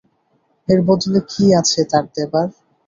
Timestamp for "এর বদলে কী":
0.67-1.45